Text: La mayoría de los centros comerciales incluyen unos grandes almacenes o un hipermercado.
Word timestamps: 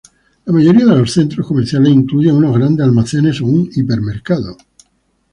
La 0.47 0.51
mayoría 0.51 0.87
de 0.87 0.95
los 0.97 1.11
centros 1.13 1.45
comerciales 1.45 1.93
incluyen 1.93 2.35
unos 2.37 2.57
grandes 2.57 2.83
almacenes 2.83 3.39
o 3.39 3.45
un 3.45 3.69
hipermercado. 3.71 4.57